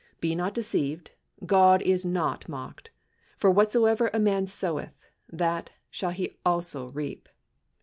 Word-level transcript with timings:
Be 0.19 0.33
not 0.33 0.55
deceived; 0.55 1.11
God 1.45 1.83
is 1.83 2.03
not 2.03 2.49
mocked: 2.49 2.89
For 3.37 3.51
whatsoever 3.51 4.09
a 4.11 4.17
man 4.19 4.47
soweth, 4.47 4.97
that 5.31 5.69
shall 5.91 6.09
he 6.09 6.39
also 6.43 6.89
reap. 6.89 7.29